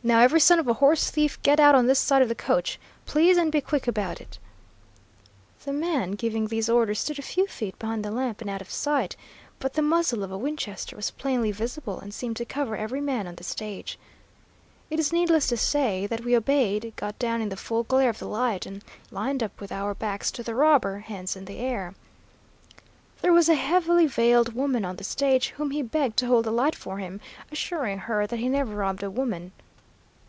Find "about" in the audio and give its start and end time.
3.86-4.22